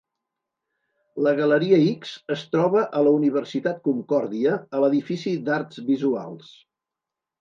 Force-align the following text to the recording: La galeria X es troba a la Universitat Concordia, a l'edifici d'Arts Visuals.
La 1.25 1.33
galeria 1.39 1.77
X 1.89 2.15
es 2.35 2.45
troba 2.55 2.83
a 2.99 3.03
la 3.09 3.13
Universitat 3.17 3.79
Concordia, 3.91 4.57
a 4.79 4.83
l'edifici 4.85 5.35
d'Arts 5.51 5.85
Visuals. 5.91 6.51